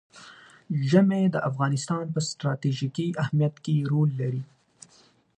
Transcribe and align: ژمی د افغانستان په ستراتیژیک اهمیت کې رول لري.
ژمی 0.89 1.23
د 1.31 1.35
افغانستان 1.49 2.05
په 2.13 2.19
ستراتیژیک 2.29 2.97
اهمیت 3.23 3.55
کې 3.63 3.85
رول 3.91 4.09
لري. 4.21 4.43